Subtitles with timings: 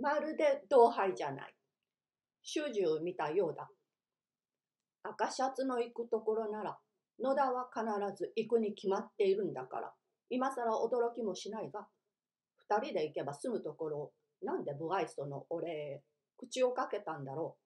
[0.00, 1.54] まるで同輩じゃない。
[2.42, 3.68] 主従見たようだ。
[5.02, 6.78] 赤シャツの行くところなら、
[7.20, 7.84] 野田は必
[8.16, 9.92] ず行くに決まっているんだから、
[10.30, 11.86] 今更驚きもしないが、
[12.56, 14.12] 二人で行けば済むところを、
[14.42, 16.02] なんで不愛想の俺へ
[16.36, 17.62] 口をかけたんだろう。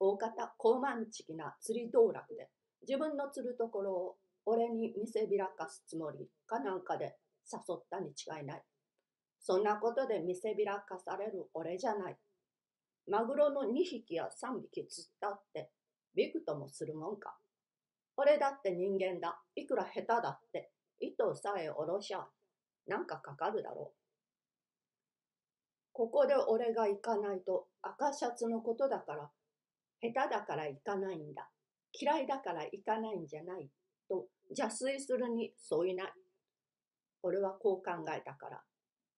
[0.00, 2.48] 大方、高慢ちきな釣り道楽で、
[2.86, 4.16] 自分の釣るところを
[4.46, 7.16] 俺に見せびらかすつもりかなんかで
[7.52, 8.62] 誘ったに違いない。
[9.40, 12.16] そんなことで見せびらかされる俺じゃない。
[13.08, 15.70] マグロの2匹や3匹釣ったって
[16.14, 17.36] びくともするもんか。
[18.16, 19.40] 俺だって人間だ。
[19.54, 20.70] いくら下手だって
[21.00, 22.26] 糸さえ下ろしゃ
[22.86, 23.98] なんかかかるだろう。
[25.92, 29.30] ここで俺が行かないと赤シャツのことだから
[30.00, 31.48] 下手だから行かないんだ。
[31.92, 33.68] 嫌いだから行かないんじゃない。
[34.08, 36.12] と邪推するにそういない。
[37.22, 38.60] 俺はこう考えたから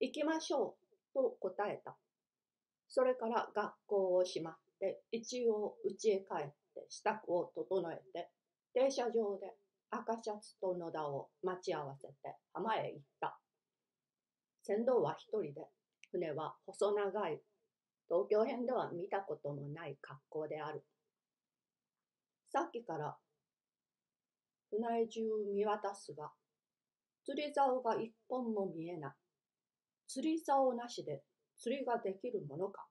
[0.00, 0.76] 行きましょ
[1.12, 1.96] うと答えた。
[2.88, 8.30] それから学校を閉まって一応家へ帰って支度を整えて
[8.72, 9.52] 停車場で
[9.90, 12.14] 赤シャツと野田を待ち合わせて
[12.54, 13.38] 浜へ行った。
[14.62, 15.66] 船頭は一人で
[16.10, 17.40] 船は細長い
[18.08, 20.82] 東京編では見たこともない格好である。
[22.50, 23.16] さっきから
[24.70, 25.20] 船中
[25.52, 26.30] 見渡すが
[27.24, 29.19] 釣り竿が一本も見えない。
[30.12, 31.22] 釣り竿なしで
[31.56, 32.84] 釣りができるものか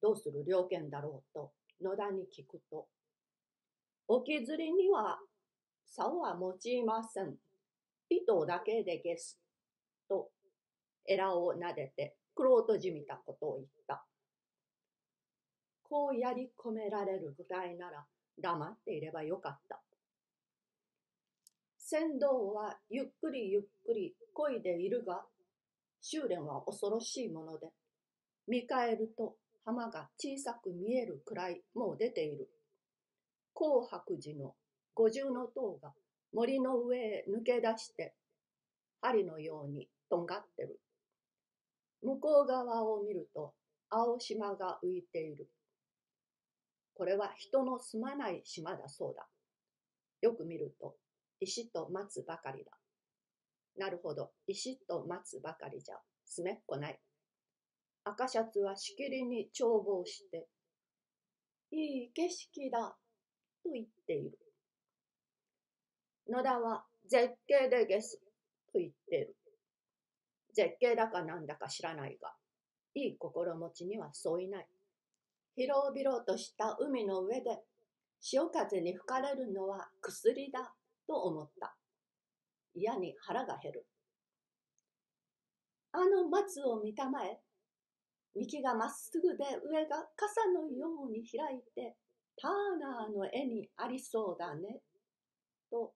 [0.00, 1.50] どうする了見だろうと
[1.82, 2.86] 野田に聞くと、
[4.06, 5.18] 沖釣りには
[5.86, 7.34] 竿は用いません。
[8.08, 9.38] 糸だけでゲス。
[10.08, 10.30] と、
[11.06, 14.04] エラを撫でて、くろうとじみたことを言った。
[15.82, 18.04] こうやり込められるぐらいなら
[18.38, 19.80] 黙っていればよかった。
[21.78, 25.24] 船頭はゆっくりゆっくり漕いでいるが、
[26.06, 27.70] 修練は恐ろしいもので、
[28.46, 32.50] 見返ると浜が小さく見えるくらいもう出ている。
[33.54, 34.54] 紅白寺の
[34.92, 35.94] 五重の塔が
[36.34, 38.14] 森の上へ抜け出して、
[39.00, 40.78] 針のようにとんがってる。
[42.02, 43.54] 向こう側を見ると
[43.88, 45.48] 青島が浮いている。
[46.96, 49.26] これは人の住まない島だそうだ。
[50.20, 50.96] よく見ると
[51.40, 52.72] 石と松ばかりだ。
[53.76, 57.00] なるほど、石と松ばかりじゃ住めっこない。
[58.04, 60.46] 赤シャツはしきりに眺望して、
[61.72, 62.96] いい景色だ、
[63.62, 64.38] と言っている。
[66.28, 68.18] 野田は絶景でゲス、
[68.72, 69.36] と言っている。
[70.54, 72.32] 絶景だかなんだか知らないが、
[72.94, 74.68] いい心持ちにはそういない。
[75.56, 77.62] 広々とした海の上で
[78.20, 80.74] 潮風に吹かれるのは薬だ
[81.06, 81.76] と思った。
[82.74, 83.86] 嫌に腹が減る。
[85.92, 87.40] あの松を見たまえ。
[88.34, 91.96] 幹がまっすぐで上が傘のように開いて、
[92.36, 94.80] ターナーの絵にありそうだね。
[95.70, 95.92] と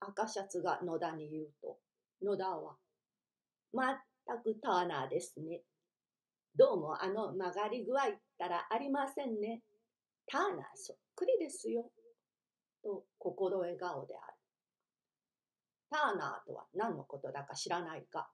[0.00, 1.78] 赤シャツが野田に言うと、
[2.22, 2.76] 野田は、
[3.72, 3.96] まっ
[4.26, 5.62] たくターナーですね。
[6.56, 8.06] どうもあの曲がり具合っ
[8.38, 9.62] たらありませんね。
[10.26, 11.90] ターナーそっくりですよ。
[12.82, 14.27] と心笑顔である。
[15.90, 18.30] ターナーとは何のことだか知らないか、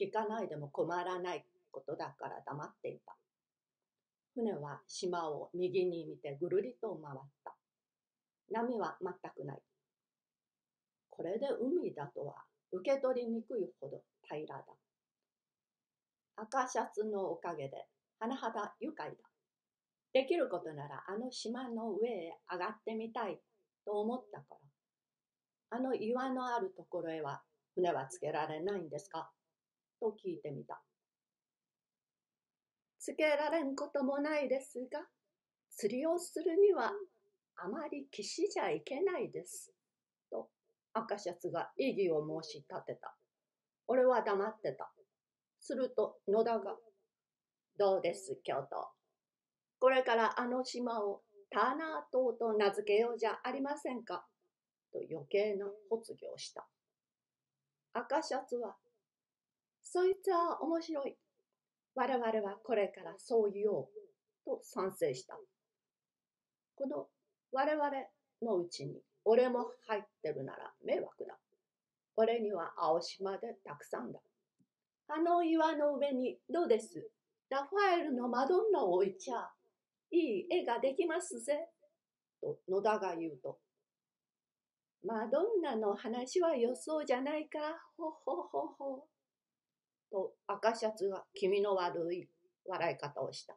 [0.00, 3.16] 聞かないでも困らないことだから黙っていた。
[4.34, 7.54] 船は島を右に見てぐるりと回った。
[8.50, 9.62] 波は全くない。
[11.10, 12.34] これで海だとは
[12.72, 14.64] 受け取りにくいほど平らだ。
[16.36, 17.86] 赤シャツのおかげで
[18.20, 19.16] 甚だ愉快だ。
[20.12, 23.40] できることならあの島の上へ上がってみたい
[23.84, 24.73] と思ったから。
[25.70, 27.42] あの岩のあるところへは
[27.74, 29.30] 船はつけられないんですか？
[30.00, 30.80] と聞いてみた。
[32.98, 35.00] つけられんこともないですが、
[35.70, 36.92] 釣りをするには
[37.56, 39.72] あまり岸じゃいけないです。
[40.30, 40.48] と
[40.92, 43.16] 赤シャツが異議を申し立てた。
[43.88, 44.90] 俺は黙ってた。
[45.60, 46.76] すると野田が、
[47.78, 48.88] どうです京都？
[49.80, 54.24] これからあの島をターナー島と名付けようじゃありませんか？
[54.94, 56.64] と余計な発議をした。
[57.92, 58.76] 赤シャツは、
[59.82, 61.16] そいつは面白い。
[61.96, 63.88] 我々はこれからそう言おう
[64.44, 65.36] と賛成した。
[66.76, 67.06] この
[67.52, 67.90] 我々
[68.42, 68.94] のうちに
[69.24, 71.36] 俺も入ってるなら迷惑だ。
[72.16, 74.20] 俺には青島でたくさんだ。
[75.08, 77.10] あの岩の上にどうです？
[77.50, 79.48] ラファエルのマドンナを置いちゃ
[80.10, 81.68] いい絵ができますぜ。
[82.40, 83.58] と野田が言うと。
[85.06, 87.58] マドンナの話は予想じゃないか。
[87.98, 89.04] ほほほほ。
[90.10, 92.26] と赤シャツが気味の悪い
[92.64, 93.54] 笑い方をした。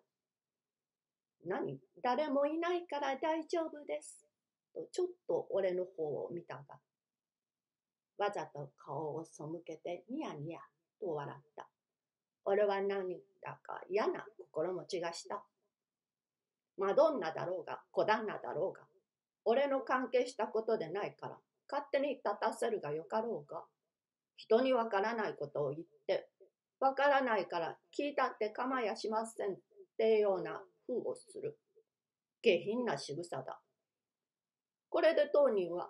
[1.46, 1.80] 何？
[2.04, 4.28] 誰もいないから大丈夫です。
[4.74, 6.64] とちょっと俺の方を見たが、
[8.18, 10.60] わざと顔を背けてニヤニヤ
[11.00, 11.70] と笑った。
[12.44, 15.46] 俺は何だか嫌な心持ちがした。
[16.78, 18.82] マドンナだろうが、小旦那だろうが、
[19.50, 21.38] 俺の関係したことでないから、
[21.72, 23.64] 勝手に立たせるがよかろうが、
[24.36, 26.28] 人にわからないことを言って、
[26.82, 29.56] わからないから聞いたって構やしませんっ
[29.98, 31.58] てような風をする。
[32.42, 33.62] 下品な仕草だ。
[34.90, 35.88] これで当人は、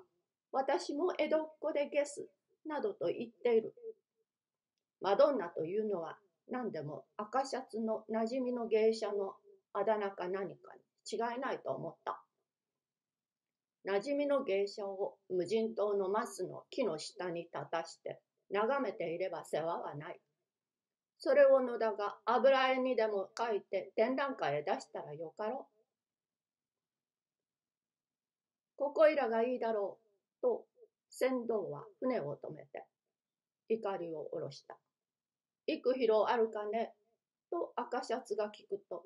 [0.51, 2.29] 私も江戸っ子でゲス、
[2.67, 3.73] などと言っている。
[5.01, 9.33] マドンナというのは何でも赤シャツの馴染みの芸者の
[9.73, 10.81] あだ名か何かに
[11.11, 12.21] 違いないと思った。
[13.85, 18.19] 馴染みの芸者を無人島のマスの木の下に立たして
[18.51, 20.19] 眺めていれば世話はない。
[21.19, 25.77] それを野田が油絵にでも書いて展覧会へ出したらよかろう。
[28.77, 30.41] ここいらがいいだろう。
[30.41, 30.65] と、
[31.09, 32.85] 船頭は船を止めて、
[33.69, 34.77] 怒りを下ろした。
[35.65, 36.93] 幾広あるかね
[37.49, 39.03] と赤シャツが聞くと、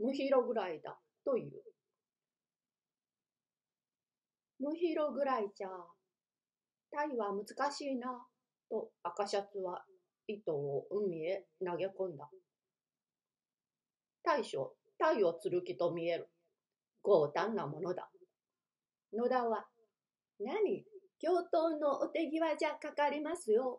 [0.00, 1.52] 無広ぐらいだという。
[4.58, 5.68] 無広ぐらいじゃ、
[6.90, 8.26] タイは難しいな、
[8.70, 9.84] と赤シャツは
[10.26, 12.28] 糸を海へ投げ込んだ。
[14.24, 16.28] 大将、タイを釣る気と見える。
[17.02, 18.08] 強胆なものだ。
[19.12, 19.66] 野田は、
[20.40, 20.84] 何
[21.18, 23.78] 教頭のお手際じゃかかりますよ。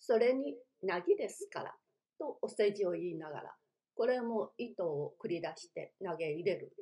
[0.00, 1.74] それに、なぎですから。
[2.18, 3.54] とお世辞を言いながら、
[3.94, 6.72] これも糸を繰り出して投げ入れる。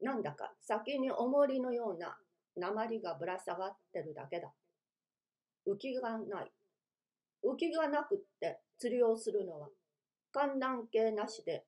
[0.00, 2.16] なんだか先に重りのような
[2.58, 4.52] 鉛がぶら下がってるだけだ。
[5.66, 6.52] 浮きがない。
[7.44, 9.68] 浮きがなくって釣りをするのは、
[10.32, 11.64] 寒暖計なしで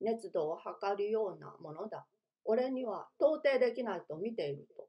[0.00, 2.06] 熱度を測るようなものだ。
[2.44, 4.88] 俺には到底できないと見ていると。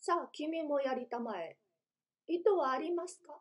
[0.00, 1.58] さあ、君もやりたまえ。
[2.28, 3.40] 意図はありますか？